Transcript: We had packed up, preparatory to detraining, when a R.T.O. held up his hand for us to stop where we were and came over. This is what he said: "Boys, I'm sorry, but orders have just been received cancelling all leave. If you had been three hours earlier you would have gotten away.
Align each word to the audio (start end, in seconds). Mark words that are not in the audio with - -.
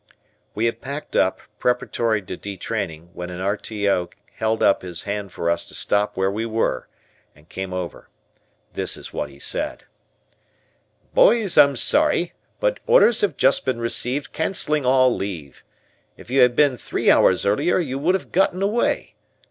We 0.55 0.65
had 0.65 0.81
packed 0.81 1.15
up, 1.15 1.41
preparatory 1.59 2.23
to 2.23 2.35
detraining, 2.35 3.11
when 3.13 3.29
a 3.29 3.37
R.T.O. 3.37 4.09
held 4.33 4.63
up 4.63 4.81
his 4.81 5.03
hand 5.03 5.31
for 5.31 5.47
us 5.47 5.63
to 5.65 5.75
stop 5.75 6.17
where 6.17 6.31
we 6.31 6.43
were 6.43 6.87
and 7.35 7.47
came 7.47 7.71
over. 7.71 8.09
This 8.73 8.97
is 8.97 9.13
what 9.13 9.29
he 9.29 9.37
said: 9.37 9.83
"Boys, 11.13 11.55
I'm 11.55 11.75
sorry, 11.75 12.33
but 12.59 12.79
orders 12.87 13.21
have 13.21 13.37
just 13.37 13.63
been 13.63 13.79
received 13.79 14.33
cancelling 14.33 14.87
all 14.87 15.15
leave. 15.15 15.63
If 16.17 16.31
you 16.31 16.41
had 16.41 16.55
been 16.55 16.77
three 16.77 17.11
hours 17.11 17.45
earlier 17.45 17.77
you 17.77 17.99
would 17.99 18.15
have 18.15 18.31
gotten 18.31 18.63
away. 18.63 19.13